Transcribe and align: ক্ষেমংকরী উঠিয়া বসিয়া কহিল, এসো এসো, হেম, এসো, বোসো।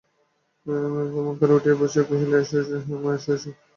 ক্ষেমংকরী 1.07 1.53
উঠিয়া 1.57 1.79
বসিয়া 1.79 2.03
কহিল, 2.09 2.31
এসো 2.41 2.55
এসো, 2.61 2.77
হেম, 2.85 3.03
এসো, 3.15 3.31
বোসো। 3.33 3.49